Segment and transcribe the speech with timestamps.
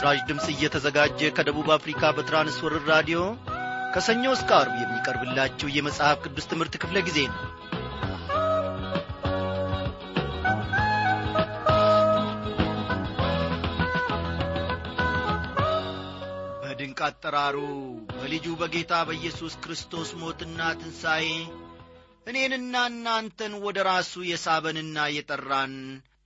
[0.00, 3.18] ይህ በምስራች ድምፅ እየተዘጋጀ ከደቡብ አፍሪካ በትራንስወርር ራዲዮ
[3.94, 7.40] ከሰኞ እስከ አርብ የሚቀርብላችሁ የመጽሐፍ ቅዱስ ትምህርት ክፍለ ጊዜ ነው።
[16.62, 17.58] በድንቅ አጠራሩ
[18.14, 21.26] በልጁ በጌታ በኢየሱስ ክርስቶስ ሞትና ትንሣኤ
[22.26, 25.74] እኔንና እናንተን ወደ ራሱ የሳበንና የጠራን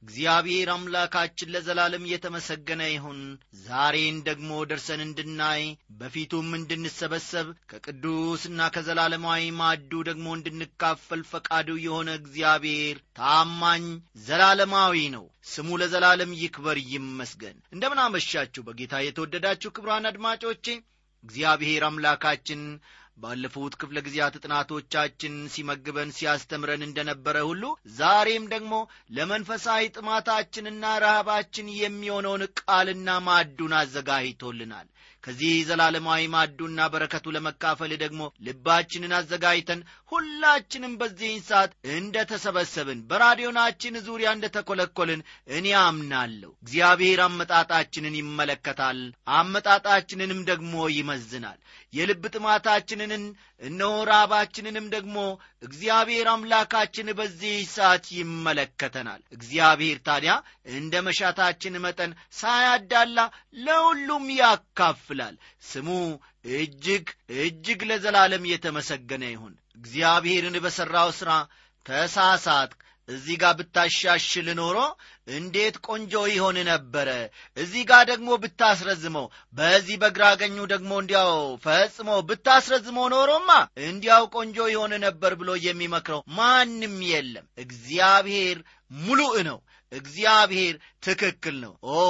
[0.04, 3.20] እግዚአብሔር አምላካችን ለዘላለም የተመሰገነ ይሁን።
[3.62, 5.62] ዛሬን ደግሞ ደርሰን እንድናይ
[6.00, 13.86] በፊቱም እንድንሰበሰብ ከቅዱስና ከዘላለማዊ ማዱ ደግሞ እንድንካፈል ፈቃዱ የሆነ እግዚአብሔር ታማኝ
[14.26, 20.66] ዘላለማዊ ነው። ስሙ ለዘላለም ይክበር ይመስገን። እንደምን አመሻችሁ በጌታ የተወደዳችሁ ክብራን አድማጮቼ
[21.24, 22.62] እግዚአብሔር አምላካችን
[23.18, 27.62] ባለፉት ክፍለ ጊዜያት ጥናቶቻችን ሲመግበን ሲያስተምረን እንደነበረ ሁሉ
[27.98, 28.74] ዛሬም ደግሞ
[29.16, 34.88] ለመንፈሳዊ ጥማታችንና ረሃባችን የሚሆነውን ቃልና ማዱን አዘጋጅቶልናል
[35.24, 39.80] ከዚህ ዘላለማዊ ማዱና በረከቱ ለመካፈል ደግሞ ልባችንን አዘጋጅተን
[40.12, 45.20] ሁላችንም በዚህን ሰዓት እንደ ተሰበሰብን በራዲዮናችን ዙሪያ እንደ ተኰለኰልን
[45.56, 49.00] እኔ አምናለሁ። እግዚአብሔር አመጣጣችንን ይመለከታል
[49.38, 51.58] አመጣጣችንንም ደግሞ ይመዝናል።
[51.92, 53.12] የልብ ጥማታችንን
[53.62, 55.16] እነሆ ራባችንንም ደግሞ
[55.64, 60.32] እግዚአብሔር አምላካችን በዚህ ሰዓት ይመለከተናል። እግዚአብሔር ታዲያ
[60.74, 63.18] እንደ መሻታችን መጠን ሳያዳላ
[63.60, 64.26] ለሁሉም
[65.15, 65.34] ያካፍላል
[65.65, 65.88] ስሙ
[66.54, 67.06] እጅግ
[67.41, 71.31] እጅግ ለዘላለም የተመሰገነ ይሁን። እግዚአብሔርን በሠራው ሥራ
[71.87, 74.76] ተሳሳትክ። እዚህ ጋር ብታሻሽል ኖሮ
[75.31, 77.09] እንዴት ቆንጆ ይሆን ነበረ።
[77.56, 81.32] እዚህ ጋር ደግሞ ብታስረዝመው በዚህ በግራገኙ ደግሞ እንዲያው
[81.65, 83.50] ፈጽሞ ብታስረዝመው ኖሮማ
[83.84, 88.58] እንዲያው ቆንጆ ይሆን ነበር ብሎ የሚመክረው ማንም የለም። እግዚአብሔር
[89.00, 89.58] ሙሉእ ነው
[89.94, 92.00] እግዚአብሔር ትክክል ነው። ኦ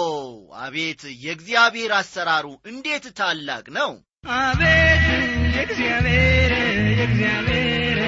[0.58, 1.02] አቤት!
[1.24, 3.90] የእግዚአብሔር አሰራሩ እንዴት ታላቅ ነው!
[4.38, 5.04] አቤት!
[5.54, 6.52] የእግዚአብሔር
[6.90, 7.98] የእግዚአብሔር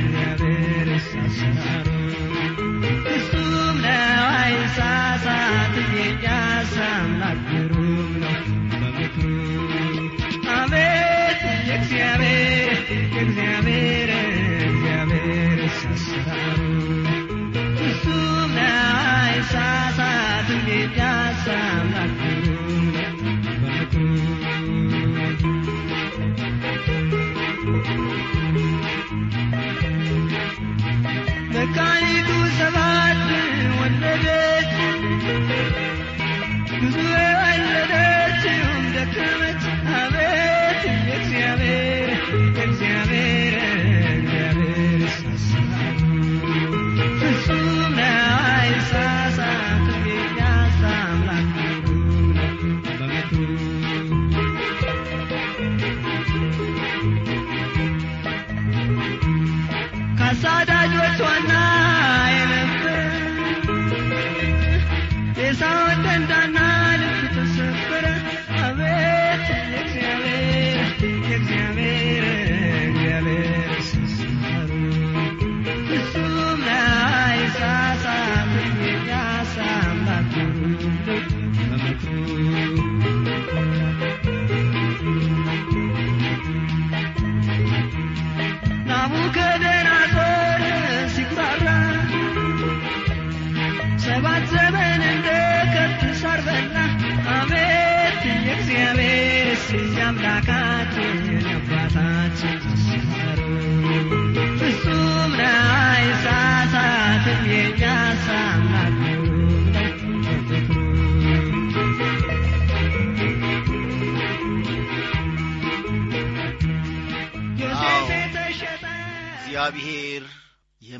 [0.00, 1.88] እግዚአብሔር አሰራሩ
[3.14, 5.47] እሱም ነው አይሳሳት
[32.48, 32.77] መካኒቱ ሰባት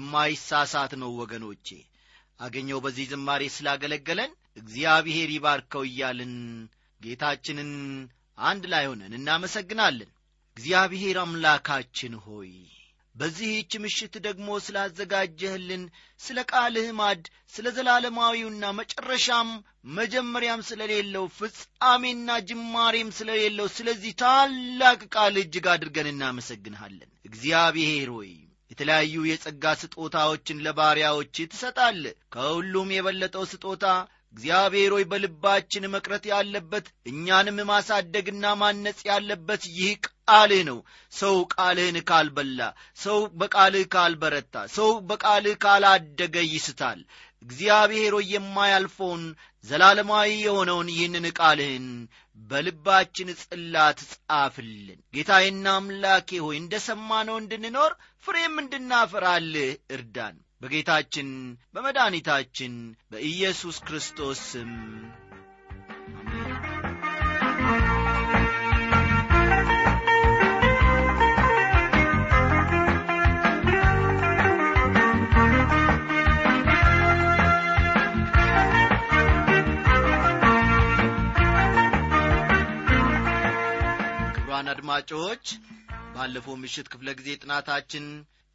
[0.08, 1.68] የማይሳሳት ነው ወገኖቼ።
[2.40, 6.34] አገኘው በዚህ ዝማሬ ስላገለገለን እግዚአብሔር ይባርከው እያልን
[7.00, 7.70] ጌታችንን
[8.42, 10.10] አንድ ላይ ሆነን እናመሰግናለን።
[10.56, 12.52] እግዚአብሔር አምላካችን ሆይ
[13.14, 15.82] በዚህች ምሽት ደግሞ ስላዘጋጀህልን
[16.20, 17.22] ስለ ቃልህ ማድ
[17.54, 19.48] ስለ ዘላለማዊውና መጨረሻም
[19.98, 28.32] መጀመሪያም ስለሌለው ፍጻሜና ጅማሬም ስለሌለው ስለዚህ ታላቅ ቃል እጅግ አድርገን እናመሰግንሃለን። እግዚአብሔር ሆይ
[28.70, 32.00] የተለያዩ የጸጋ ስጦታዎችን ለባሪያዎች ትሰጣል።
[32.34, 33.84] ከሁሉም የበለጠው ስጦታ
[34.34, 39.92] እግዚአብሔር ሆይ በልባችን መቅረት ያለበት እኛንም ማሳደግና ማነጽ ያለበት ይህ
[40.28, 40.78] ቃልህ ነው።
[41.12, 42.60] ሰው ቃልህን ካልበላ
[42.98, 47.00] ሰው በቃልህ ካልበረታ ሰው በቃልህ ካላደገ ይስታል።
[47.42, 49.24] እግዚአብሔር ሆይ የማያልፈውን
[49.64, 51.86] ዘላለማዊ የሆነውን ይህንን ቃልህን
[52.38, 57.94] በልባችን ጽላት ጻፍልን። ጌታዬና አምላኬ ሆይ እንደ ሰማነው እንድንኖር
[58.24, 61.28] ፍሬም እንድናፈራልህ እርዳን። በጌታችን
[61.74, 62.72] በመድኃኒታችን
[63.10, 64.70] በኢየሱስ ክርስቶስ ስም
[84.78, 85.44] አድማጮች
[86.14, 88.04] ባለፈው ምሽት ክፍለ ጊዜ ጥናታችን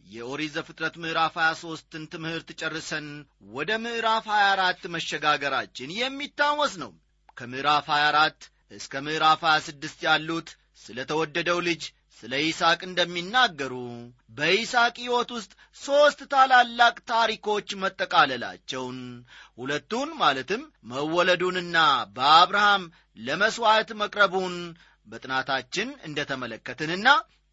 [0.03, 3.07] የኦሪት ዘፍጥረት ምዕራፍ 23ን ትምህርት ጨርሰን
[3.55, 6.91] ወደ ምዕራፍ 24 መሸጋገራችን የሚታወስ ነው።
[7.37, 10.49] ከምዕራፍ 24 እስከ ምዕራፍ 26 ያሉት
[10.81, 11.83] ስለ ተወደደው ልጅ
[12.19, 13.73] ስለ ይስሐቅ እንደሚናገሩ
[14.37, 18.99] በይስሐቅ ሕይወት ውስጥ ሦስት ታላላቅ ታሪኮች መጠቃለላቸውን
[19.59, 20.61] ሁለቱን ማለትም
[20.91, 21.77] መወለዱንና
[22.15, 22.85] በአብርሃም
[23.19, 24.55] ለመሥዋዕት መቅረቡን
[25.07, 27.07] በጥናታችን እንደ ተመለከትንና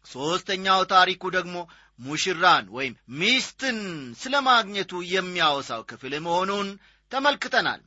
[0.05, 1.55] ሦስተኛው ታሪኩ ደግሞ
[1.99, 3.79] ሙሽራን ወይም ሚስትን
[4.21, 6.69] ስለ ማግኘቱ የሚያወሳው ክፍል መሆኑን
[7.11, 7.81] ተመልክተናል።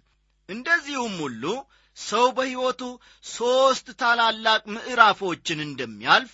[0.49, 1.45] እንደዚሁም ሁሉ
[1.97, 2.83] ሰው በሕይወቱ
[3.31, 6.33] ሦስት ታላላቅ ምዕራፎችን እንደሚያልፍ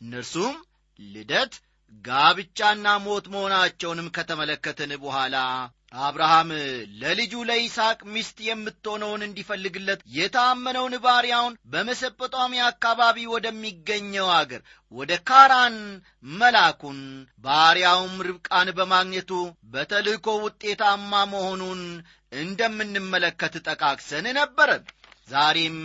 [0.00, 0.54] እነርሱም
[0.98, 1.54] ልደት
[2.04, 5.36] ጋብቻና ሞት መሆናቸውንም ከተመለከትን በኋላ
[5.92, 6.50] አብርሃም
[7.00, 14.62] ለልጁ ለይስሐቅ ሚስት የምትሆነውን እንዲፈልግለት የታመነውን ባሪያውን በመሰጶጣሚያ አካባቢ ወደሚገኘው አገር
[14.92, 15.76] ወደ ካራን
[16.34, 17.00] መላኩን
[17.44, 19.30] ባሪያውም ርብቃን በማግኘቱ
[19.74, 21.82] በተልእኮ ውጤታማ መሆኑን
[22.42, 24.70] እንደምንመለከት ጠቃቅሰን ነበረ።
[25.28, 25.78] ዛሬም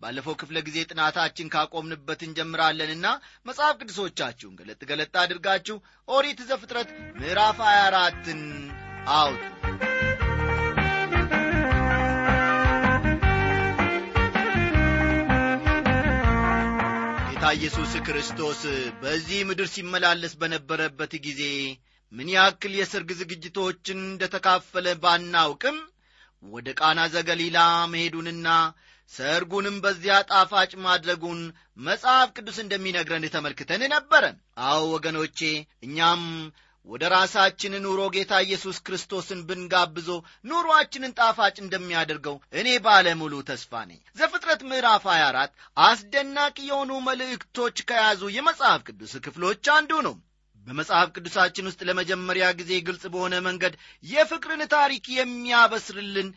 [0.00, 3.06] ባለፈው ክፍለ ጊዜ ጥናታችን ካቆምንበት እንጀምራለንና
[3.46, 5.76] መጽሐፍ ቅዱሶቻችሁን ገለጥ ገለጥ አድርጋችሁ
[6.08, 6.90] ኦሪት ዘፍጥረት
[7.20, 8.42] ምዕራፍ 24ን
[9.12, 9.40] አውጡ
[17.28, 18.60] ጌታ ኢየሱስ ክርስቶስ
[19.00, 21.42] በዚህ ምድር ሲመላለስ በነበረበት ጊዜ
[22.12, 25.78] ምን ያክል የሰርግ ዝግጅቶችን እንደ ተካፈለ ባናውቅም
[26.42, 27.58] ወደ ቃና ዘገሊላ
[27.92, 28.48] መሄዱንና
[29.10, 31.40] ሰርጉንም በዚያ ጣፋጭ ማድረጉን
[31.86, 34.24] መጽሐፍ ቅዱስ እንደሚነግረን ተመልክተን ነበረ
[34.68, 35.38] አዎ ወገኖቼ
[35.86, 36.22] እኛም
[36.86, 40.08] ወደ ራሳችን ኑሮ ጌታ ኢየሱስ ክርስቶስን ብንጋብዞ
[40.44, 45.54] ኑሮአችንን ጣፋጭ እንደሚያደርገው እኔ ባለሙሉ ተስፋ ነኝ። ዘፍጥረት ምዕራፍ 24
[45.84, 50.16] አስደናቂ የሆኑ መልእክቶች ከያዙ የመጽሐፍ ቅዱስ ክፍሎች አንዱ ነው።
[50.66, 56.28] በመጽሐፍ ቅዱሳችን ውስጥ ለመጀመሪያ ጊዜ ግልጽ በሆነ መንገድ የፍቅርን ታሪክ የሚያበስርልን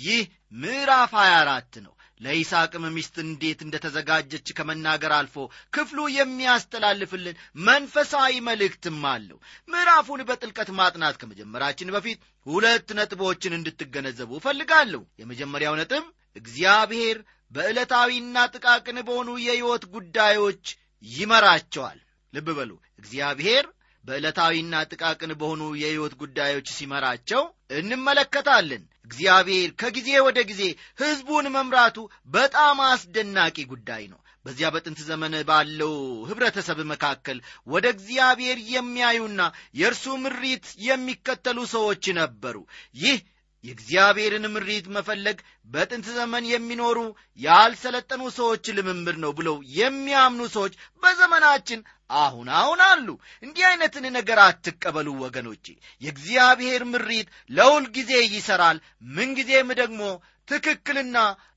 [0.00, 0.22] ይህ
[0.62, 5.36] ምዕራፍ 24 ነው ለይስሐቅም ሚስት እንዴት እንደ ተዘጋጀች ከመናገር አልፎ
[5.72, 7.36] ክፍሉ የሚያስተላልፍልን
[7.66, 16.04] መንፈሳዊ መልእክትም አለው። ምዕራፉን በጥልቀት ማጥናት ከመጀመራችን በፊት ሁለት ነጥቦችን እንድትገነዘቡ እፈልጋለሁ። የመጀመሪያው ነጥብ
[16.36, 17.18] እግዚአብሔር
[17.52, 20.64] በዕለታዊና ጥቃቅን በሆኑ የሕይወት ጉዳዮች
[21.04, 21.98] ይመራቸዋል።
[22.32, 22.70] ልብ በሉ።
[23.00, 23.64] እግዚአብሔር
[24.04, 27.42] በዕለታዊና ጥቃቅን በሆኑ የሕይወት ጉዳዮች ሲመራቸው
[27.78, 30.62] እንመለከታለን እግዚአብሔር ከጊዜ ወደ ጊዜ
[30.98, 31.98] ሕዝቡን መምራቱ
[32.30, 35.94] በጣም አስደናቂ ጉዳይ ነው። በዚያ በጥንት ዘመን ባለው
[36.28, 39.40] ኅብረተሰብ መካከል ወደ እግዚአብሔር የሚያዩና
[39.74, 42.56] የእርሱ ምሪት የሚከተሉ ሰዎች ነበሩ።
[42.98, 43.18] ይህ
[43.66, 46.98] የእግዚአብሔርን ምሪት መፈለግ በጥንት ዘመን የሚኖሩ
[47.40, 51.80] ያልሰለጠኑ ሰዎች ልምምድ ነው ብለው የሚያምኑ ሰዎች በዘመናችን
[52.18, 53.08] አሁን አሁን አሉ።
[53.42, 55.64] እንዲህ አይነትን ነገር አትቀበሉ ወገኖቼ።
[56.02, 58.78] የእግዚአብሔር ምሪት ለሁል ጊዜ ይሠራል
[59.16, 60.02] ምንጊዜም ደግሞ
[60.48, 61.16] ትክክልና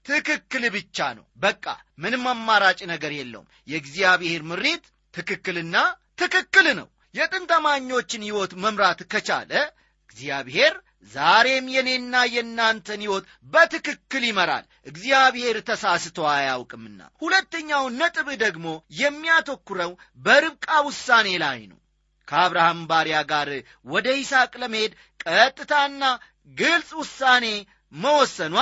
[0.09, 1.65] ትክክል ብቻ ነው። በቃ
[1.99, 5.75] ምንም አማራጭ ነገር የለውም። የእግዚአብሔር ምሪት ትክክልና
[6.17, 9.51] ትክክል ነው። የጥንት አማኞችን ሕይወት መምራት ከቻለ
[10.09, 10.73] እግዚአብሔር
[11.11, 18.67] ዛሬም የኔና የእናንተን ሕይወት በትክክል ይመራል። እግዚአብሔር ተሳስቶ አያውቅምና ሁለተኛው ነጥብ ደግሞ
[18.99, 21.79] የሚያተኩረው በርብቃ ውሳኔ ላይ ነው።
[22.27, 23.49] ከአብርሃም ባሪያ ጋር
[23.87, 24.91] ወደ ይስሐቅ ለመሄድ
[25.25, 26.03] ቀጥታና
[26.57, 27.45] ግልጽ ውሳኔ
[27.93, 28.55] መወሰኗ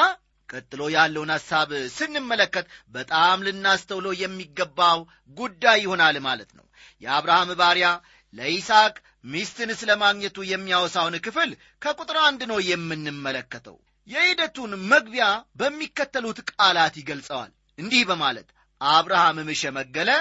[0.49, 4.99] ቀጥሎ ያለውን ሐሳብ ስንመለከት በጣም ልናስተውለው የሚገባው
[5.37, 6.65] ጉዳይ ይሆናል ማለት ነው።
[7.01, 7.87] የአብርሃም ባሪያ
[8.33, 8.95] ለይስሐቅ
[9.27, 11.49] ሚስትን ስለ ማግኘቱ የሚያወሳውን ክፍል
[11.81, 15.25] ከቁጥር አንድ ነው የምንመለከተው። የሂደቱን መግቢያ
[15.59, 18.47] በሚከተሉት ቃላት ይገልጸዋል። እንዲህ በማለት
[18.81, 20.11] አብርሃምም ሸመገለ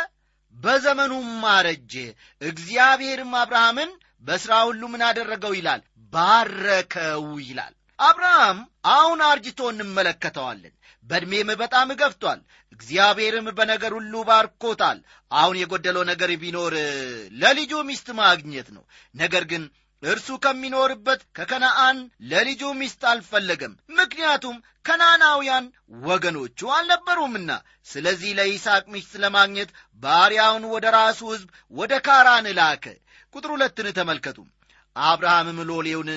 [0.56, 1.94] በዘመኑም አረጀ
[2.42, 3.90] እግዚአብሔርም አብርሃምን
[4.25, 5.80] በሥራ ሁሉ ምን አደረገው ይላል?
[6.12, 8.58] ባረከው ይላል። አብርሃም
[8.92, 10.75] አሁን አርጅቶ እንመለከተዋለን
[11.06, 12.40] በዕድሜም በጣም ገፍቷል።
[12.72, 14.98] እግዚአብሔርም በነገር ሁሉ ባርኮታል።
[15.30, 16.75] አሁን የጎደለው ነገር ቢኖር
[17.40, 18.84] ለልጁ ሚስት ማግኘት ነው።
[19.14, 19.64] ነገር ግን
[20.02, 21.98] እርሱ ከሚኖርበት ከከነአን
[22.30, 25.64] ለልጁ ሚስት አልፈለገም። ምክንያቱም ከናናውያን
[26.04, 27.50] ወገኖቹ አልነበሩምና።
[27.86, 29.70] ስለዚህ ለይስሐቅ ሚስት ለማግኘት
[30.02, 32.84] ባሪያውን ወደ ራሱ ሕዝብ ወደ ካራን ላከ።
[33.34, 34.38] ቁጥር ሁለትን ተመልከቱ።
[34.96, 36.10] አብርሃምም ሎሌውን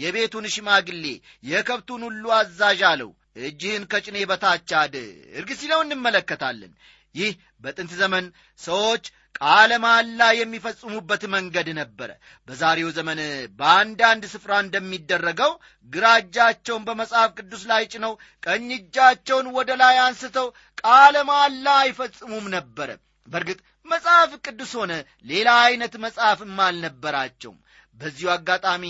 [0.00, 1.04] የቤቱን ሽማግሌ
[1.44, 6.72] የከብቱን ሁሉ አዛዥ አለው እጅህን ከጭኔ በታች አድርግ ሲለው እንመለከታለን።
[7.14, 7.32] ይህ
[7.64, 8.24] በጥንት ዘመን
[8.60, 9.04] ሰዎች
[9.38, 12.10] ቃለ መሐላ የሚፈጽሙበት መንገድ ነበረ።
[12.48, 13.18] በዛሬው ዘመን
[13.58, 15.52] በአንዳንድ ስፍራ እንደሚደረገው
[15.90, 18.12] ግራ እጃቸውን በመጽሐፍ ቅዱስ ላይ ጭነው
[18.42, 20.48] ቀኝ እጃቸውን ወደ ላይ አንስተው
[20.82, 22.90] ቃለ መሐላ አይፈጽሙም ነበረ።
[23.28, 24.92] በእርግጥ መጽሐፍ ቅዱስ ሆነ
[25.26, 27.58] ሌላ ዐይነት መጽሐፍም አልነበራቸውም።
[27.96, 28.84] በዚሁ አጋጣሚ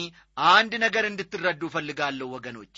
[0.53, 2.76] አንድ ነገር እንድትረዱ እፈልጋለሁ ወገኖቼ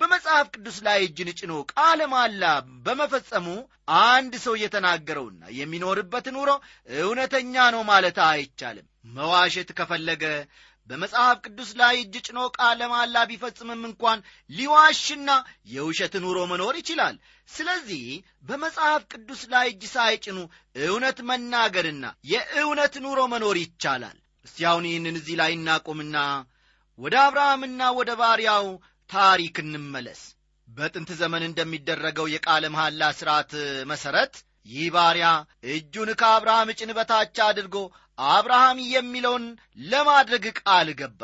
[0.00, 2.44] በመጽሐፍ ቅዱስ ላይ እጅን ጭኖ ቃለ ማላ
[2.84, 3.46] በመፈጸሙ
[4.06, 6.50] አንድ ሰው የተናገረውና የሚኖርበት ኑሮ
[7.00, 10.24] እውነተኛ ነው ማለት አይቻልም። መዋሸት ከፈለገ
[10.90, 15.30] በመጽሐፍ ቅዱስ ላይ እጅ ጭኖ ቃለ ማላ ቢፈጽምም እንኳን ሊዋሽና
[15.74, 17.16] የውሸት ኑሮ መኖር ይችላል።
[17.48, 18.04] ስለዚህ
[18.48, 20.38] በመጽሐፍ ቅዱስ ላይ እጅ ሳይጭኑ
[20.84, 26.16] እውነት መናገርና የእውነት ኑሮ መኖር ይቻላል። እስቲ ይህንን እዚህ ላይ እናቁምና
[26.98, 28.66] ወደ አብርሃምና ወደ ባሪያው
[29.12, 30.20] ታሪክ እንመለስ።
[30.68, 33.52] በጥንት ዘመን እንደሚደረገው የቃለ መሐላ ሥርዓት
[33.90, 34.34] መሠረት
[34.68, 35.28] ይህ ባሪያ
[35.72, 37.76] እጁን ከአብርሃም ጭን በታች አድርጎ
[38.28, 39.44] አብርሃም የሚለውን
[39.86, 41.20] ለማድረግ ቃል ገባ።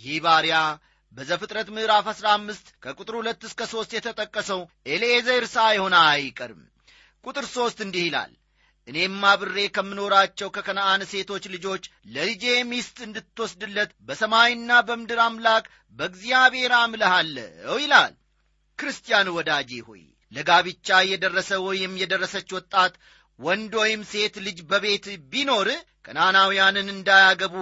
[0.00, 0.56] ይህ ባሪያ
[1.14, 6.62] በዘፍጥረት ምዕራፍ 15 ከቁጥር ሁለት እስከ ሦስት የተጠቀሰው ኤሌዘር ሳይሆን አይቀርም።
[7.24, 8.32] ቁጥር ሦስት እንዲህ ይላል
[8.88, 15.64] እኔም አብሬ ከምኖራቸው ከከነአን ሴቶች ልጆች ለልጄ ሚስት እንድትወስድለት በሰማይና በምድር አምላክ
[15.96, 18.14] በእግዚአብሔር አምልሃለሁ ይላል።
[18.78, 20.02] ክርስቲያን ወዳጄ ሆይ
[20.32, 22.94] ለጋብቻ የደረሰ ወይም የደረሰች ወጣት
[23.38, 25.68] ወንድ ወይም ሴት ልጅ በቤት ቢኖር
[26.06, 27.56] ከናናውያንን እንዳያገቡ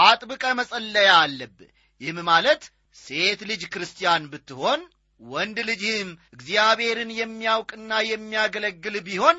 [0.00, 1.70] አጥብቀ መጸለያ አለብህ።
[2.00, 2.62] ይህም ማለት
[2.96, 4.80] ሴት ልጅ ክርስቲያን ብትሆን
[5.20, 9.38] ወንድ ልጅህም እግዚአብሔርን የሚያውቅና የሚያገለግል ቢሆን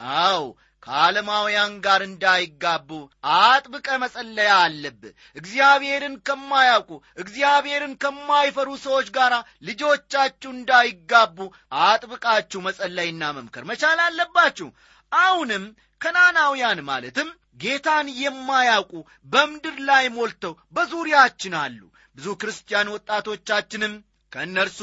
[0.00, 0.44] አው
[0.82, 2.88] ከዓለማውያን ጋር እንዳይጋቡ
[3.36, 9.34] አጥብቀ መጸለያ አለብህ እግዚአብሔርን ከማያውቁ እግዚአብሔርን ከማይፈሩ ሰዎች ጋር
[9.68, 11.38] ልጆቻችሁ እንዳይጋቡ
[11.84, 14.68] አጥብቃችሁ መጸለይና መምከር መቻል አለባችሁ።
[15.12, 15.64] አሁንም
[16.00, 17.30] ከናናውያን ማለትም
[17.62, 18.92] ጌታን የማያውቁ
[19.32, 21.80] በምድር ላይ ሞልተው በዙሪያችን አሉ።
[22.16, 23.94] ብዙ ክርስቲያን ወጣቶቻችንም
[24.32, 24.80] ከእነርሱ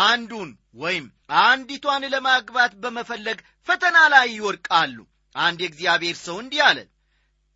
[0.00, 1.06] አንዱን ወይም
[1.42, 4.98] አንዲቷን ለማግባት በመፈለግ ፈተና ላይ ይወድቃሉ።
[5.34, 6.78] አንድ የእግዚአብሔር ሰው እንዲህ አለ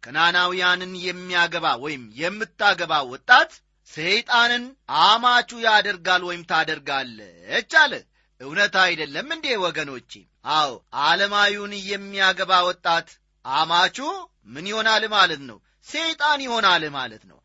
[0.03, 3.53] ከናናውያንን የሚያገባ ወይም የምታገባ ወጣት
[3.91, 4.65] ሰይጣንን
[5.05, 7.93] አማቹ ያደርጋል ወይም ታደርጋለች አለ።
[8.41, 10.13] እውነት አይደለም እንዴ ወገኖቼ?
[10.55, 10.71] አዎ
[11.03, 13.09] ዓለማዊውን የሚያገባ ወጣት
[13.45, 13.99] አማቹ
[14.47, 15.59] ምን ይሆናል ማለት ነው?
[15.87, 17.39] ሰይጣን ይሆናል ማለት ነው።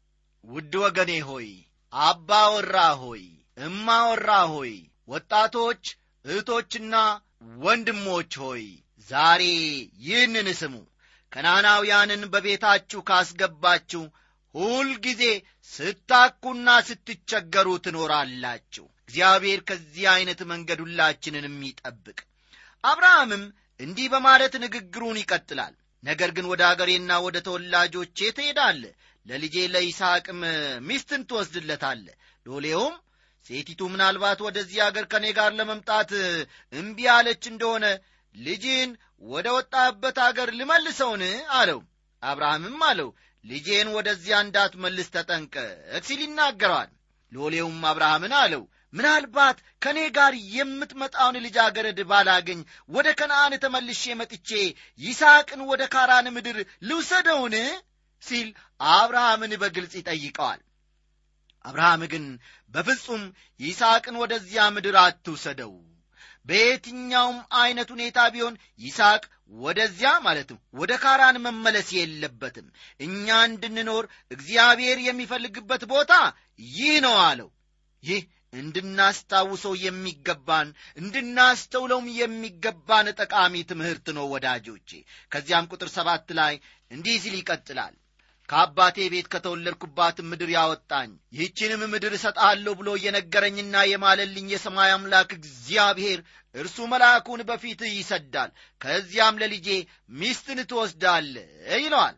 [0.44, 1.50] ውድ ወገኔ ሆይ
[1.94, 3.24] አባ ወራ ሆይ
[3.60, 4.74] እማ ወራ ሆይ
[5.08, 5.84] ወጣቶች
[6.26, 6.96] እህቶችና
[7.64, 8.64] ወንድሞች ሆይ
[9.10, 9.44] ዛሬ
[10.04, 10.76] ይህንን ስሙ።
[11.32, 14.04] ከናናውያንን በቤታችሁ ካስገባችሁ
[14.56, 15.24] ሁልጊዜ
[15.72, 22.18] ስታኩና ስትቸገሩ ትኖራላችሁ። እግዚአብሔር ከዚህ ዐይነት መንገድ ሁላችንንም ይጠብቅ
[22.84, 23.44] አብርሃምም
[23.80, 25.74] እንዲህ በማለት ንግግሩን ይቀጥላል።
[26.04, 28.84] ነገር ግን ወደ አገሬና ወደ ተወላጆቼ ትሄዳለ
[29.26, 30.40] ለልጄ ለይስሐቅም
[30.88, 32.06] ሚስትን ትወስድለታለ
[32.46, 32.96] ሎሌውም
[33.46, 36.12] ሴቲቱ ምናልባት ወደዚህ አገር ከእኔ ጋር ለመምጣት
[36.74, 37.86] እምቢ አለች እንደሆነ
[38.36, 38.90] ልጅን
[39.26, 41.24] ወደ ወጣበት አገር ልመልሰውን?
[41.60, 41.80] አለው።
[42.24, 43.10] አብርሃምም አለው
[43.46, 45.68] ልጄን ወደዚያ እንዳትመልስ ተጠንቀቅ
[46.08, 46.90] ሲል ይናገረዋል
[47.32, 54.50] ሎሌውም አብርሃምን አለው ምናልባት ከእኔ ጋር የምትመጣውን ልጃገረድ ባላገኝ ወደ ከነአን ተመልሼ መጥቼ
[55.00, 56.58] ይስሐቅን ወደ ካራን ምድር
[56.90, 57.56] ልውሰደውን?
[58.24, 58.48] ሲል
[58.94, 60.60] አብርሃምን በግልጽ ይጠይቀዋል
[61.66, 62.26] አብርሃም ግን
[62.74, 63.24] በፍጹም
[63.60, 65.74] ይስሐቅን ወደዚያ ምድር አትውሰደው።
[66.50, 69.24] በየትኛውም ዐይነት ሁኔታ ቢሆን ይስሐቅ
[69.60, 72.68] ወደዚያ ማለትም ወደ ካራን መመለስ የለበትም።
[73.00, 76.14] እኛ እንድንኖር እግዚአብሔር የሚፈልግበት ቦታ
[76.74, 77.50] ይህ ነው አለው።
[78.04, 78.22] ይህ
[78.54, 84.90] እንድናስታውሰው የሚገባን እንድናስተውለውም የሚገባን ጠቃሚ ትምህርት ነው ወዳጆቼ።
[85.32, 86.54] ከዚያም ቁጥር ሰባት ላይ
[86.92, 87.96] እንዲህ ሲል ይቀጥላል
[88.50, 96.20] ከአባቴ ቤት ከተወለድኩባትም ምድር ያወጣኝ። ይህችንም ምድር እሰጣለሁ ብሎ የነገረኝና የማለልኝ የሰማይ አምላክ እግዚአብሔር
[96.56, 98.52] እርሱ መልአኩን በፊት ይሰዳል።
[98.82, 99.68] ከዚያም ለልጄ
[100.20, 101.36] ሚስትን ትወስዳለ
[101.78, 102.16] ይለዋል።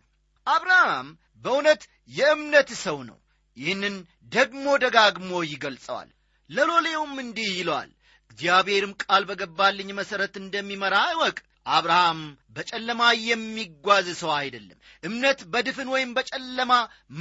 [0.48, 1.10] አብርሃም
[1.46, 3.18] በእውነት የእምነት ሰው ነው።
[3.58, 3.96] ይህንን
[4.32, 6.10] ደግሞ ደጋግሞ ይገልጸዋል።
[6.50, 7.90] ለሎሌውም እንዲህ ይለዋል
[8.32, 12.20] እግዚአብሔርም ቃል በገባልኝ መሠረት እንደሚመራ እወቅ አብርሃም
[12.56, 16.72] በጨለማ የሚጓዝ ሰው አይደለም። እምነት በድፍን ወይም በጨለማ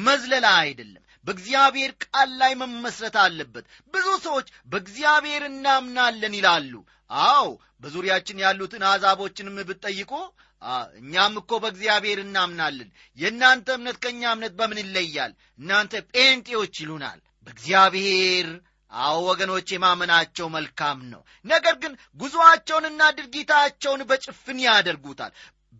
[0.01, 6.73] መዝለላ አይደለም። በእግዚአብሔር ቃል ላይ መመስረት አለበት። ብዙ ሰዎች በእግዚአብሔር እናምናለን ይላሉ።
[7.25, 7.47] አዎ
[7.83, 10.13] በዙሪያችን ያሉትን አሕዛቦችንም ብትጠይቁ
[11.01, 15.33] እኛም እኮ በእግዚአብሔር እናምናለን። የእናንተ እምነት ከእኛ እምነት በምን ይለያል?
[15.61, 18.49] እናንተ ጴንጤዎች ይሉናል። በእግዚአብሔር
[18.93, 25.33] አዎ ወገኖቼ ማመናቸው መልካም ነው። ነገር ግን ጉዞአቸውንና ድርጊታቸውን በጭፍን ያደርጉታል።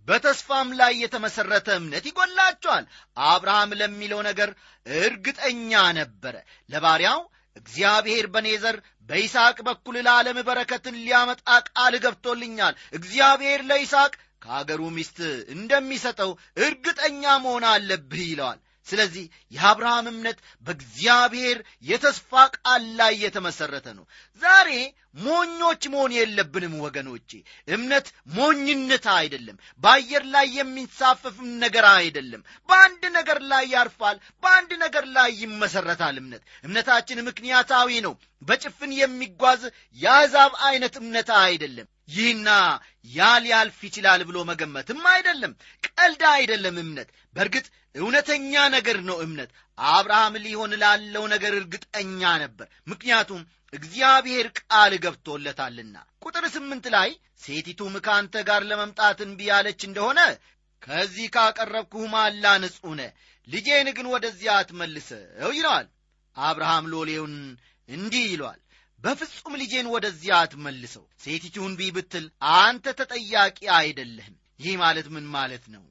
[0.09, 2.85] በተስፋም ላይ የተመሠረተ እምነት ይጎላቸዋል።
[3.17, 4.51] አብርሃም ለሚለው ነገር
[4.87, 6.35] እርግጠኛ ነበረ።
[6.71, 7.21] ለባሪያው
[7.57, 8.77] እግዚአብሔር በኔ ዘር
[9.69, 14.13] በኩል ለዓለም በረከትን ሊያመጣ ቃል ገብቶልኛል። እግዚአብሔር ለይስሐቅ
[14.43, 15.19] ከአገሩ ሚስት
[15.55, 18.61] እንደሚሰጠው እርግጠኛ መሆን አለብህ ይለዋል
[18.91, 24.05] ስለዚህ የአብርሃም እምነት በእግዚአብሔር የተስፋ ቃል ላይ የተመሠረተ ነው።
[24.43, 24.71] ዛሬ
[25.21, 27.31] ሞኞች መሆን የለብንም ወገኖቼ።
[27.69, 35.31] እምነት ሞኝነት አይደለም። በአየር ላይ የሚንሳፈፍም ነገር አይደለም። በአንድ ነገር ላይ ያርፋል በአንድ ነገር ላይ
[35.43, 39.63] ይመሠረታል እምነት። እምነታችን ምክንያታዊ ነው። በጭፍን የሚጓዝ
[39.99, 42.49] የአሕዛብ ዐይነት እምነት አይደለም ይህና
[43.11, 45.53] ያ ሊያልፍ ይችላል ብሎ መገመትም አይደለም።
[45.89, 53.43] ቀልድ አይደለም እምነት። በእርግጥ እውነተኛ ነገር ነው እምነት። አብርሃም ሊሆን ላለው ነገር እርግጠኛ ነበር። ምክንያቱም
[53.73, 57.11] እግዚአብሔር ቃል ገብቶለታልና። ቁጥር ስምንት ላይ
[57.43, 60.21] ሴቲቱም ከአንተ ጋር ለመምጣት ያለች እንደሆነ
[60.83, 63.01] ከዚህ ካቀረብኩህ መሐላ ንጹሕ ነህ
[63.49, 65.87] ልጄን ግን ወደዚያ አትመልሰው ይለዋል።
[66.37, 67.35] አብርሃም ሎሌውን
[67.89, 68.61] እንዲህ ይለዋል
[69.05, 72.25] በፍጹም ልጄን ወደዚያ አትመልሰው። ሴቲቱን ቢ ብትል
[72.59, 75.85] አንተ ተጠያቂ አይደለህም። ይህ ማለት ምን ማለት ነው?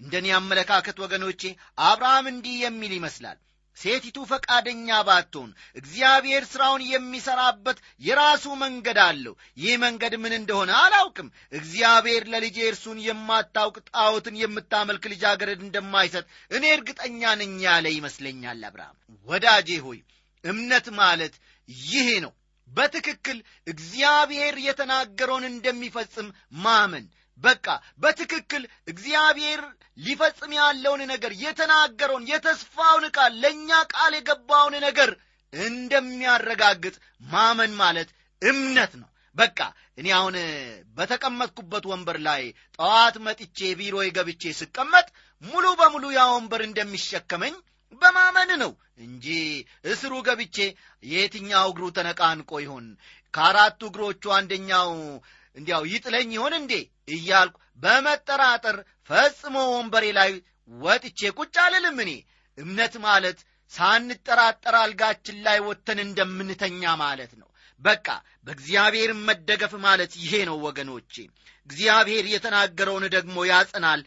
[0.00, 1.42] እንደ እኔ አመለካከት ወገኖቼ
[1.86, 3.38] አብርሃም እንዲህ የሚል ይመስላል።
[3.76, 12.24] ሴቲቱ ፈቃደኛ ባትሆን እግዚአብሔር ሥራውን የሚሠራበት የራሱ መንገድ አለው። ይህ መንገድ ምን እንደሆነ አላውቅም። እግዚአብሔር
[12.32, 20.00] ለልጄ እርሱን የማታውቅ ጣዖትን የምታመልክ ልጃገረድ እንደማይሰጥ እኔ እርግጠኛ ነኝ ያለ ይመስለኛል አብርሃም። ወዳጄ ሆይ
[20.44, 21.36] እምነት ማለት
[21.86, 22.34] ይህ ነው
[22.68, 26.28] በትክክል እግዚአብሔር የተናገረውን እንደሚፈጽም
[26.64, 27.06] ማመን።
[27.40, 27.66] በቃ
[28.00, 29.60] በትክክል እግዚአብሔር
[29.98, 35.10] ሊፈጽም ያለውን ነገር የተናገረውን የተስፋውን ቃል ለእኛ ቃል የገባውን ነገር
[35.52, 36.94] እንደሚያረጋግጥ
[37.32, 38.08] ማመን ማለት
[38.42, 39.58] እምነት ነው። በቃ
[39.98, 40.36] እኔ አሁን
[40.96, 42.42] በተቀመጥኩበት ወንበር ላይ
[42.76, 45.06] ጠዋት መጥቼ ቢሮ ገብቼ ስቀመጥ
[45.42, 47.54] ሙሉ በሙሉ ያ ወንበር እንደሚሸከመኝ
[47.92, 49.26] በማመን ነው እንጂ
[49.90, 50.56] እስሩ ገብቼ
[51.02, 52.86] የትኛው እግሩ ተነቃንቆ ይሆን
[53.34, 54.90] ከአራቱ እግሮቹ አንደኛው
[55.56, 56.72] እንዲያው ይጥለኝ ይሆን እንዴ?
[57.08, 58.76] እያልኩ በመጠራጠር
[59.10, 60.30] ፈጽሞ ወንበሬ ላይ
[60.78, 62.12] ወጥቼ ቁጭ አልልም እኔ።
[62.58, 63.38] እምነት ማለት
[63.72, 67.48] ሳንጠራጠር አልጋችን ላይ ወጥተን እንደምንተኛ ማለት ነው።
[67.82, 68.06] በቃ
[68.46, 71.14] በእግዚአብሔር መደገፍ ማለት ይሄ ነው ወገኖቼ።
[71.68, 74.00] እግዚአብሔር የተናገረውን ደግሞ ያጸናል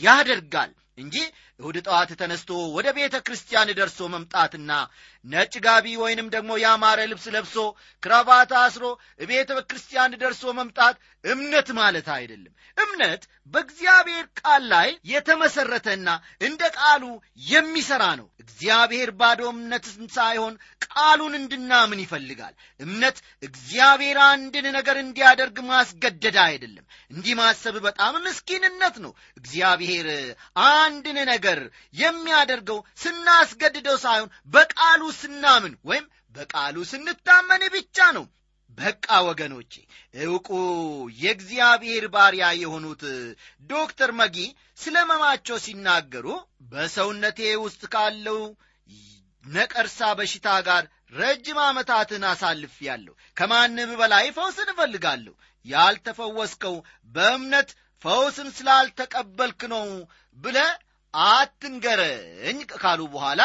[0.00, 1.16] ያደርጋል እንጂ
[1.60, 4.70] እሁድ ጠዋት ተነስቶ ወደ ቤተ ክርስቲያን ደርሶ መምጣትና
[5.24, 7.56] ነጭ ጋቢ ወይንም ደግሞ ያማረ ልብስ ለብሶ
[8.02, 8.84] ክራባት አስሮ
[9.30, 16.08] ቤተ ክርስቲያን ደርሶ መምጣት እምነት ማለት አይደለም። እምነት በእግዚአብሔር ቃል ላይ የተመሠረተና
[16.40, 17.04] እንደ ቃሉ
[17.46, 20.54] የሚሠራ ነው። እግዚአብሔር ባዶ እምነትን ሳይሆን
[20.86, 29.12] ቃሉን እንድናምን ይፈልጋል። እምነት እግዚአብሔር አንድን ነገር እንዲያደርግ ማስገደድ አይደለም። እንዲህ ማሰብ በጣም ምስኪንነት ነው።
[29.36, 30.08] እግዚአብሔር
[30.68, 31.60] አንድን ነገር
[31.94, 38.24] የሚያደርገው ስናስገድደው ሳይሆን በቃሉ ስናምን ወይም በቃሉ ስንታመን ብቻ ነው
[38.78, 39.72] በቃ ወገኖቼ
[40.24, 40.48] ዕውቁ
[41.20, 43.02] የእግዚአብሔር ባሪያ የሆኑት
[43.70, 44.36] ዶክተር መጊ
[44.78, 46.26] ስለ መማቸው ሲናገሩ
[46.72, 48.40] በሰውነቴ ውስጥ ካለው
[49.44, 50.84] ነቀርሳ በሽታ ጋር
[51.14, 55.34] ረጅም ዓመታትን አሳልፌአለሁ ከማንም በላይ ፈውስን እፈልጋለሁ።
[55.66, 56.74] ያልተፈወስከው
[57.14, 57.68] በእምነት
[58.04, 59.86] ፈውስን ስላልተቀበልክ ነው
[60.38, 60.58] ብለ
[61.14, 63.42] አትንገረኝ ካሉ በኋላ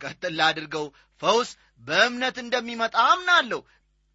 [0.00, 0.86] ቀጥል አድርገው
[1.22, 1.50] ፈውስ
[1.84, 3.60] በእምነት እንደሚመጣ አምናለሁ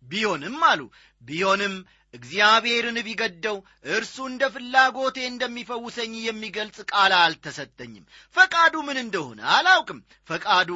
[0.06, 0.82] ቢሆንም አሉ።
[1.22, 1.76] ቢሆንም
[2.14, 3.58] እግዚአብሔርን ቢገደው
[3.94, 10.70] እርሱ እንደ ፍላጎቴ እንደሚፈውሰኝ የሚገልጽ ቃል አልተሰጠኝም። ፈቃዱ ምን እንደሆነ አላውቅም። ፈቃዱ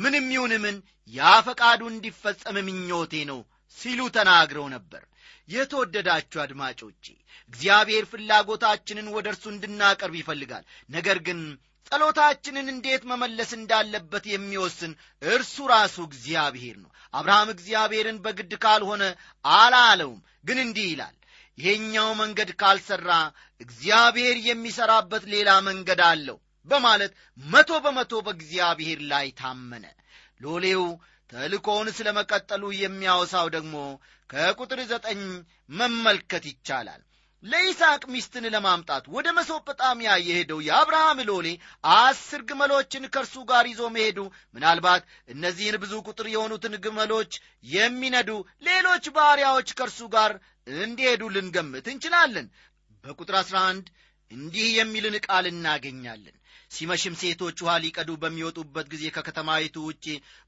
[0.00, 0.76] ምንም ይሁን ምን
[1.12, 3.40] ያ ፈቃዱ እንዲፈጸም ምኞቴ ነው
[3.76, 5.02] ሲሉ ተናግረው ነበር።
[5.48, 7.04] የተወደዳችሁ አድማጮቼ
[7.50, 11.40] እግዚአብሔር ፍላጎታችንን ወደ እርሱ እንድናቀርብ ይፈልጋል። ነገር ግን
[11.90, 14.92] ጸሎታችንን እንዴት መመለስ እንዳለበት የሚወስን
[15.26, 19.02] እርሱ ራሱ እግዚአብሔር ነው። አብርሃም እግዚአብሔርን በግድ ካልሆነ
[19.54, 21.16] አላለውም። ግን እንዲህ ይላል
[21.58, 23.10] ይሄኛው መንገድ ካልሠራ
[23.60, 27.12] እግዚአብሔር የሚሠራበት ሌላ መንገድ አለው በማለት
[27.44, 29.84] መቶ በመቶ በእግዚአብሔር ላይ ታመነ።
[30.40, 30.84] ሎሌው
[31.30, 33.74] ተልኮውን ስለ መቀጠሉ የሚያወሳው ደግሞ
[34.30, 35.20] ከቁጥር ዘጠኝ
[35.72, 37.02] መመልከት ይቻላል
[37.42, 41.46] ለይስሐቅ ሚስትን ለማምጣት ወደ መሶጵጣሚያ የሄደው የአብርሃም ሎሌ
[41.94, 44.18] አስር ግመሎችን ከእርሱ ጋር ይዞ መሄዱ።
[44.54, 45.02] ምናልባት
[45.34, 47.32] እነዚህን ብዙ ቁጥር የሆኑትን ግመሎች
[47.68, 48.30] የሚነዱ
[48.68, 50.34] ሌሎች ባሪያዎች ከእርሱ ጋር
[50.80, 52.46] እንዲሄዱ ልንገምት እንችላለን።
[53.04, 53.90] በቁጥር 11
[54.30, 56.36] እንዲህ የሚልን ቃል እናገኛለን።
[56.70, 60.04] ሲመሽም ሴቶች ውሃ ሊቀዱ በሚወጡበት ጊዜ ከከተማይቱ ውጪ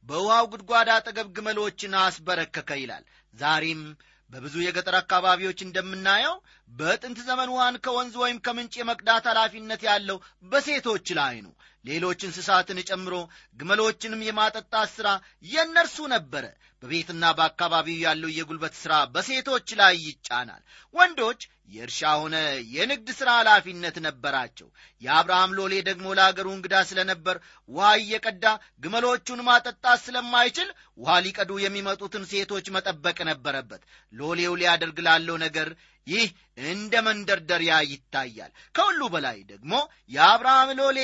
[0.06, 3.04] በውሃው ጉድጓድ አጠገብ ግመሎችን አስበረከከ ይላል።
[3.34, 3.82] ዛሬም
[4.30, 6.34] በብዙ የገጠር አካባቢዎች እንደምናየው
[6.70, 10.18] በጥንት ዘመን ውሃን ከወንዝ ወይም ከምንጭ የመቅዳት ኃላፊነት ያለው
[10.52, 11.52] በሴቶች ላይ ነው።
[11.84, 13.14] ሌሎች እንስሳትን ጨምሮ
[13.58, 15.08] ግመሎችንም የማጠጣት ሥራ
[15.48, 16.44] የእነርሱ ነበረ።
[16.82, 20.62] በቤትና በአካባቢው ያለው የጉልበት ሥራ በሴቶች ላይ ይጫናል።
[20.94, 22.36] ወንዶች የእርሻ ሆነ
[22.74, 24.68] የንግድ ሥራ ኃላፊነት ነበራቸው።
[25.02, 27.36] የአብርሃም ሎሌ ደግሞ ለአገሩ እንግዳ ስለነበር
[27.68, 28.44] ውሃ እየቀዳ
[28.84, 35.70] ግመሎቹን ማጠጣት ስለማይችል ውሃ ሊቀዱ የሚመጡትን ሴቶች መጠበቅ ነበረበት። ሎሌው ሊያደርግ ላለው ነገር
[36.06, 36.26] ይህ
[36.68, 39.72] እንደ መንደርደሪያ ይታያል። ከሁሉ በላይ ደግሞ
[40.12, 40.98] የአብርሃም ሎሌ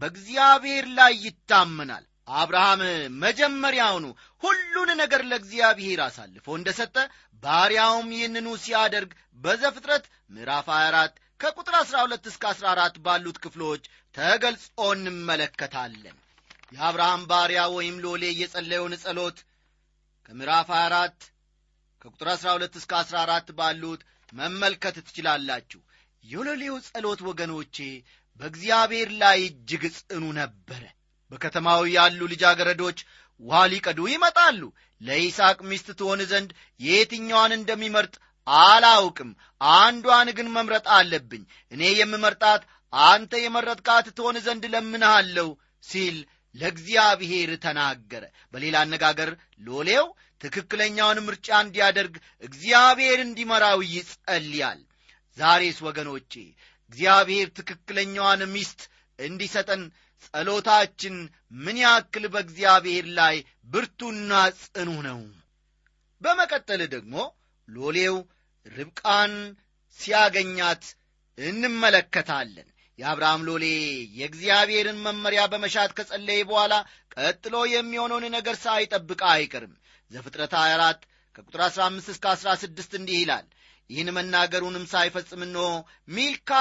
[0.00, 2.04] በእግዚአብሔር ላይ ይታመናል።
[2.36, 2.80] አብርሃም
[3.24, 4.06] መጀመሪያውኑ
[4.42, 6.96] ሁሉን ነገር ለእግዚአብሔር አሳልፎ እንደ ሰጠ
[7.42, 13.82] ባሪያውም ይህንኑ ሲያደርግ በዘፍጥረት ምዕራፍ 24 ከቁጥር 12 እስከ 14 ባሉት ክፍሎች
[14.14, 14.64] ተገልጾ
[14.96, 16.16] እንመለከታለን።
[16.72, 19.38] የአብርሃም ባሪያ ወይም ሎሌ የጸለየውን ጸሎት
[20.28, 21.26] ከምዕራፍ 24
[22.02, 24.00] ከቁጥር 12 እስከ 14 ባሉት
[24.32, 25.80] መመልከት ትችላላችሁ።
[26.24, 27.76] የሎሌው ጸሎት ወገኖቼ
[28.40, 30.82] በእግዚአብሔር ላይ እጅግ ጽኑ ነበረ።
[31.30, 32.98] በከተማው ያሉ ልጃገረዶች
[33.40, 34.60] ውሃ ሊቀዱ ይመጣሉ።
[35.00, 38.14] ለይስሐቅ ሚስት ትሆን ዘንድ የትኛዋን እንደሚመርጥ
[38.46, 39.30] አላውቅም።
[39.76, 42.62] አንዷን ግን መምረጥ አለብኝ። እኔ የምመርጣት
[42.92, 45.48] አንተ የመረጥካት ትሆን ዘንድ ለምንሃለሁ
[45.84, 46.16] ሲል
[46.54, 50.06] ለእግዚአብሔር ተናገረ። በሌላ አነጋገር ሎሌው
[50.40, 54.80] ትክክለኛውን ምርጫ እንዲያደርግ እግዚአብሔር እንዲመራው ይጸልያል።
[55.36, 56.32] ዛሬስ ወገኖቼ
[56.90, 58.80] እግዚአብሔር ትክክለኛዋን ሚስት
[59.18, 59.82] እንዲሰጠን
[60.24, 61.16] ጸሎታችን
[61.60, 63.36] ምን ያክል በእግዚአብሔር ላይ
[63.72, 64.30] ብርቱና
[64.62, 65.20] ጽኑ ነው!
[66.22, 67.14] በመቀጠል ደግሞ
[67.68, 68.16] ሎሌው
[68.66, 69.34] ርብቃን
[69.98, 70.84] ሲያገኛት
[71.38, 73.64] እንመለከታለን የአብርሃም ሎሌ
[74.18, 76.74] የእግዚአብሔርን መመሪያ በመሻት ከጸለየ በኋላ
[77.16, 79.74] ቀጥሎ የሚሆነውን ነገር ሳይጠብቅ አይቀርም።
[80.10, 81.02] ዘፍጥረት 24
[81.34, 83.46] ከቁጥር 15 እስከ 16 እንዲህ ይላል።
[83.90, 85.42] ይህን መናገሩንም ሳይፈጽም
[86.08, 86.52] ሚልካ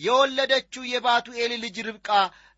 [0.00, 2.10] የወለደችው የባቱኤል ልጅ ርብቃ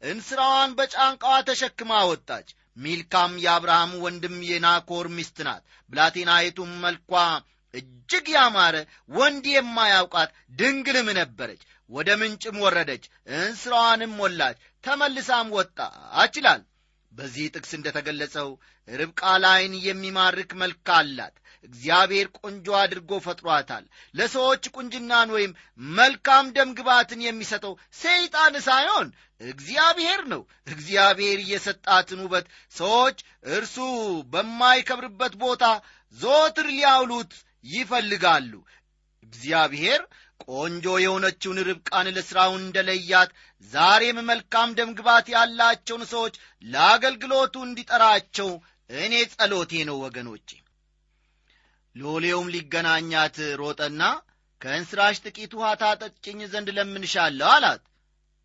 [0.03, 7.13] እንስራዋን በጫንቃዋ ተሸክማ ወጣች። ሚልካም የአብርሃም ወንድም የናኮር ሚስት ናት። ብላቴናይቱም መልኳ
[7.75, 8.77] እጅግ ያማረ
[9.13, 13.05] ወንድ የማያውቃት ድንግልም ነበረች ወደ ምንጭም ወረደች
[13.37, 16.63] እንስራዋንም ሞላች ተመልሳም ወጣች ይላል።
[17.13, 18.49] በዚህ ጥቅስ እንደ ተገለጸው
[18.89, 25.53] ርብቃ ላይን የሚማርክ መልክ አላት። እግዚአብሔር ቆንጆ አድርጎ ፈጥሯታል። ለሰዎች ቁንጅናን ወይም
[25.97, 29.09] መልካም ደም ግባትን የሚሰጠው ሰይጣን ሳይሆን
[29.41, 33.19] እግዚአብሔር ነው። እግዚአብሔር የሰጣትን ውበት ሰዎች
[33.51, 33.77] እርሱ
[34.33, 35.65] በማይከብርበት ቦታ
[36.19, 37.33] ዞትር ሊያውሉት
[37.65, 38.53] ይፈልጋሉ።
[39.23, 40.01] እግዚአብሔር
[40.53, 43.31] ቆንጆ የሆነችውን ርብቃን ለሥራው እንደለያት
[43.73, 48.51] ዛሬም መልካም ደም ግባት ያላቸውን ሰዎች ለአገልግሎቱ እንዲጠራቸው
[48.91, 50.49] እኔ ጸሎቴ ነው ወገኖቼ።
[51.97, 54.03] ሎሌውም ሊገናኛት ሮጠና
[54.61, 57.83] ከእንስራሽ ጥቂት ውሃ ታጠጭኝ ዘንድ ለምንሻለሁ አላት።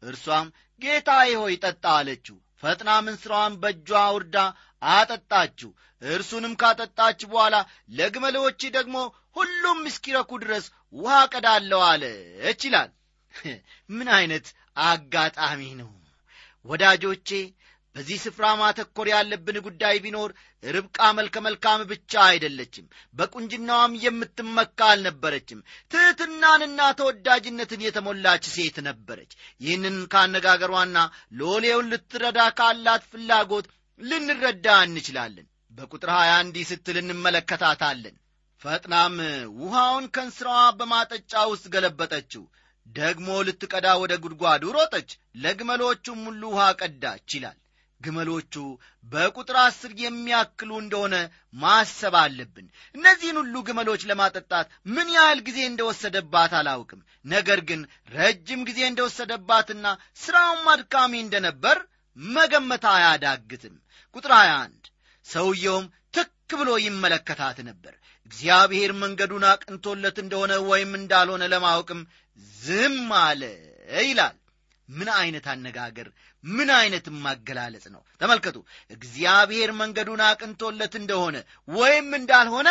[0.04, 0.48] እርሷም
[0.82, 4.38] ጌታዬ ሆይ ጠጣ አለችው። ፈጥናም እንስራዋን በእጇ ውርዳ
[4.82, 7.56] አጠጣችው እርሱንም ካጠጣች በኋላ
[7.92, 8.98] ለግመሎች ደግሞ
[9.36, 12.92] ሁሉም እስኪረኩ ድረስ ውሃ ቀዳለሁ አለች ይላል።
[13.90, 14.48] ምን ዐይነት
[14.86, 15.90] አጋጣሚ ነው?
[16.66, 17.30] ወዳጆቼ
[17.96, 20.32] በዚህ ስፍራ ማተኮር ያለብን ጉዳይ ቢኖር
[20.63, 22.86] ርብቃ መልከ መልካም ብቻ አይደለችም።
[23.16, 30.98] በቁንጅናዋም የምትመካ አልነበረችም። ትሕትናንና ተወዳጅነትን የተሞላች ሴት ነበረች። ይህንን ካነጋገሯና
[31.40, 33.68] ሎሌውን ልትረዳ ካላት ፍላጎት
[34.00, 38.16] ልንረዳ እንችላለን። በቁጥር ሀያ እንዲህ ስትል እንመለከታታለን።
[38.62, 39.16] ፈጥናም
[39.62, 42.44] ውሃውን ከንስራዋ በማጠጫ ውስጥ ገለበጠችው።
[42.88, 45.10] ደግሞ ልትቀዳ ወደ ጉድጓዱ ሮጠች።
[45.44, 47.58] ለግመሎቹም ሁሉ ውሃ ቀዳች ይላል።
[48.02, 48.54] ግመሎቹ
[49.06, 51.16] በቁጥር አስር የሚያክሉ እንደሆነ
[51.56, 57.82] ማሰብ አለብን። እነዚህን ሁሉ ግመሎች ለማጠጣት ምን ያህል ጊዜ እንደወሰደባት አላውቅም። ነገር ግን
[58.12, 59.86] ረጅም ጊዜ እንደወሰደባትና
[60.18, 61.80] ሥራውም አድካሚ እንደነበር
[62.17, 63.75] መገመት አያዳግትም።
[64.15, 64.91] ቁጥር 21
[65.25, 67.93] ሰውየውም ትክ ብሎ ይመለከታት ነበር።
[68.32, 71.99] እግዚአብሔር መንገዱን አቅንቶለት እንደሆነ ወይም እንዳልሆነ ለማወቅም
[72.58, 73.41] ዝም አለ
[74.01, 74.36] ይላል።
[74.89, 76.08] ምን አይነት አነጋገር?
[76.43, 78.01] ምን አይነት ማገላለጽ ነው?
[78.21, 78.58] ተመልከቱ።
[78.91, 81.36] እግዚአብሔር መንገዱን አቅንቶለት እንደሆነ
[81.69, 82.69] ወይም እንዳልሆነ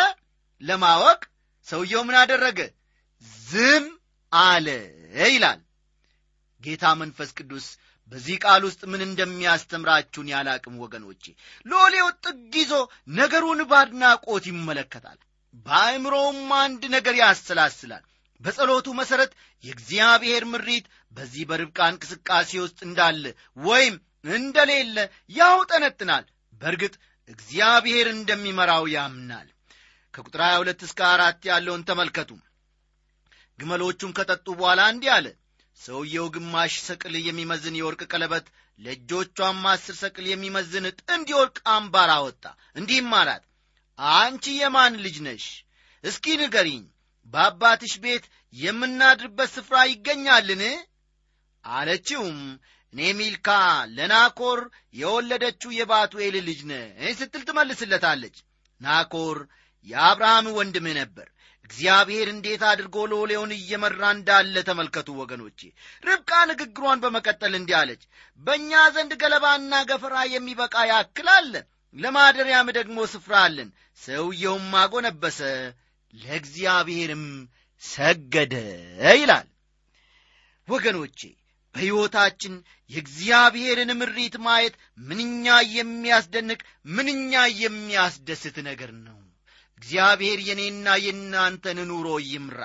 [0.61, 1.19] ለማወቅ
[1.67, 2.59] ሰውየው ምን አደረገ?
[3.47, 3.85] ዝም
[4.31, 4.67] አለ
[5.25, 5.59] ይላል።
[6.63, 7.65] ጌታ መንፈስ ቅዱስ
[8.11, 11.23] በዚህ ቃል ውስጥ ምን እንደሚያስተምራችሁን ያላቅም ወገኖቼ።
[11.65, 12.73] ሎሌው ጥግ ይዞ
[13.17, 15.17] ነገሩን ባድናቆት ይመለከታል።
[15.65, 18.03] በአእምሮውም አንድ ነገር ያሰላስላል።
[18.41, 19.31] በጸሎቱ መሠረት
[19.63, 23.23] የእግዚአብሔር ምሪት በዚህ በርብቃ እንቅስቃሴ ውስጥ እንዳለ
[23.63, 23.95] ወይም
[24.31, 24.97] እንደሌለ
[25.37, 26.25] ያውጠነጥናል
[26.61, 26.93] በእርግጥ
[27.29, 29.47] እግዚአብሔር እንደሚመራው ያምናል።
[30.13, 32.29] ከቁጥር 22 እስከ አራት ያለውን ተመልከቱ።
[33.59, 35.27] ግመሎቹን ከጠጡ በኋላ እንዲህ አለ
[35.81, 38.45] ሰውየው ግማሽ ሰቅል የሚመዝን የወርቅ ቀለበት
[38.79, 42.43] ለእጆቿም አስር ሰቅል የሚመዝን ጥንድ የወርቅ አምባር አወጣ።
[42.75, 43.43] እንዲህም አላት
[44.17, 45.45] አንቺ የማን ልጅ ነሽ?
[46.03, 46.83] እስኪ ንገሪኝ
[47.27, 50.63] በአባትሽ ቤት የምናድርበት ስፍራ ይገኛልን?
[51.63, 52.39] አለችውም
[52.93, 53.47] እኔ ሚልካ
[53.95, 54.59] ለናኮር
[54.95, 56.85] የወለደችው የባቱኤል ልጅ ነኝ
[57.19, 58.37] ስትል ትመልስለታለች።
[58.81, 59.37] ናኮር
[59.87, 61.27] የአብርሃም ወንድምህ ነበር
[61.69, 65.59] እግዚአብሔር እንዴት አድርጎ ሎሌውን እየመራ እንዳለ ተመልከቱ ወገኖቼ።
[66.03, 68.03] ርብቃ ንግግሯን በመቀጠል እንዲህ አለች።
[68.41, 71.53] በእኛ ዘንድ ገለባና ገፈራ የሚበቃ ያክል አለ
[71.95, 75.39] ለማደሪያም ደግሞ ስፍራ አለን። ሰውየውም አጎነበሰ
[76.13, 77.25] ለእግዚአብሔርም
[77.83, 78.55] ሰገደ
[79.15, 79.47] ይላል።
[80.67, 81.19] ወገኖቼ
[81.75, 82.53] በሕይወታችን
[82.91, 89.17] የእግዚአብሔርን ምሪት ማየት ምንኛ የሚያስደንቅ ምንኛ የሚያስደስት ነገር ነው
[89.81, 92.61] እግዚአብሔር የኔና የእናንተን ኑሮ ይምራ።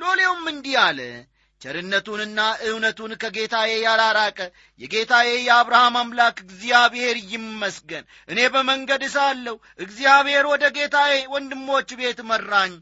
[0.00, 1.00] ሎሌውም እንዲህ አለ።
[1.60, 4.38] ቸርነቱንና እውነቱን ከጌታዬ ያላራቀ
[4.80, 12.74] የጌታዬ የአብርሃም አምላክ እግዚአብሔር ይመስገን። እኔ በመንገድ ሳለሁ እግዚአብሔር ወደ ጌታዬ ወንድሞች ቤት መራኝ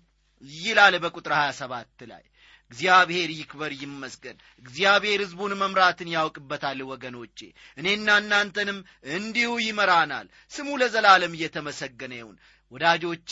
[0.61, 2.25] ይላል በቁጥር 27 ላይ።
[2.71, 7.38] እግዚአብሔር ይክበር ይመስገን። እግዚአብሔር ሕዝቡን መምራትን ያውቅበታል ወገኖቼ።
[7.79, 8.79] እኔና እናንተንም
[9.14, 12.37] እንዲሁ ይመራናል። ስሙ ለዘላለም እየተመሰገነ ይሁን
[12.72, 13.31] ወዳጆቼ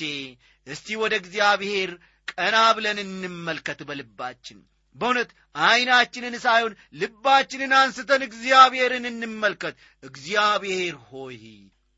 [0.67, 1.91] እስቲ ወደ እግዚአብሔር
[2.33, 4.59] ቀና ብለን እንመልከት በልባችን።
[4.97, 5.31] በእውነት
[5.63, 11.41] ዐይናችንን ሳይሆን ልባችንን አንስተን እግዚአብሔርን እንመልከት። እግዚአብሔር ሆይ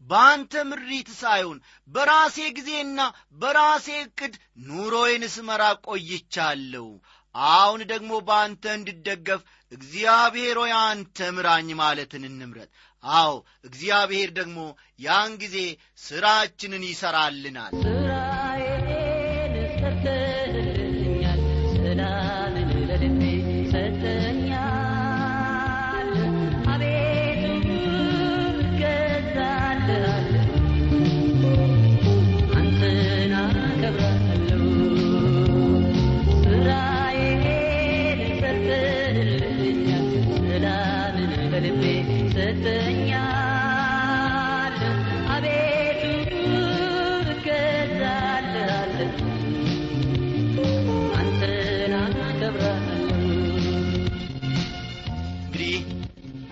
[0.02, 3.00] በአንተ ምሪት ሳይሆን በራሴ ጊዜና
[3.40, 4.34] በራሴ ዕቅድ
[4.68, 6.86] ኑሮዬን ስመራ ቆይቻለሁ።
[7.34, 9.40] አሁን ደግሞ በአንተ እንድደገፍ
[9.72, 12.70] እግዚአብሔር ሆይ አንተ ምራኝ ማለትን እንምረት
[13.04, 13.32] አዎ
[13.64, 14.58] እግዚአብሔር ደግሞ
[15.00, 15.56] ያን ጊዜ
[15.98, 17.74] ሥራችንን ይሠራልናል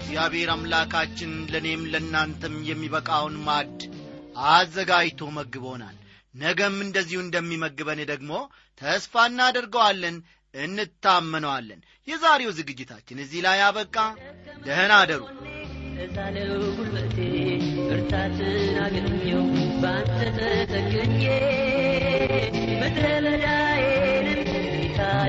[0.08, 3.78] እግዚአብሔር አምላካችን ለእኔም ለእናንተም የሚበቃውን ማድ
[4.50, 5.96] አዘጋጅቶ መግቦናል።
[6.34, 8.32] ነገም እንደዚሁ እንደሚመግበን ደግሞ
[8.80, 10.16] ተስፋ እናደርገዋለን
[10.54, 13.96] እንታመነዋለን። የዛሬው ዝግጅታችን እዚህ ላይ አበቃ።
[14.66, 15.22] ደህና አደሩ።
[16.76, 17.18] ጉልበቴ
[17.88, 19.44] ብርታትን አገኘው
[19.82, 21.22] በአንተ ተተክኜ
[22.80, 24.40] ምድረ በዳዬንም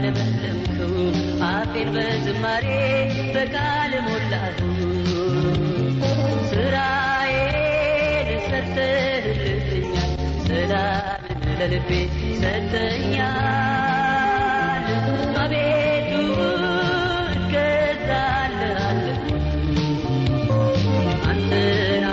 [0.04, 0.66] ለመለምከው
[1.48, 2.66] አፌን በዝማሬ
[3.36, 4.58] በቃል ሞላሁ
[6.52, 7.58] ስራዬን
[8.48, 10.12] ሰርተህልኛል
[10.48, 11.90] ሰላምን ለልቤ
[12.42, 13.66] ሰጥተኛል።
[15.44, 16.12] አቤቱ
[17.36, 19.22] እገዛልሃለሁ
[21.30, 22.06] አንተን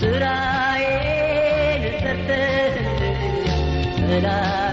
[0.00, 1.02] ስራዬን
[2.02, 3.62] ሰርተህልኛል
[4.02, 4.63] ሰላምን